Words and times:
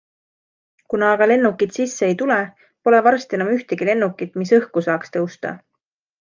Kuna 0.93 1.09
aga 1.17 1.27
lennukid 1.31 1.75
sisse 1.77 2.07
ei 2.07 2.15
tule, 2.21 2.37
pole 2.89 3.03
varsti 3.09 3.39
enam 3.39 3.53
ühtegi 3.59 3.89
lennukit, 3.93 4.33
mis 4.43 4.57
õhku 4.61 4.85
saaks 4.89 5.17
tõusta. 5.19 5.55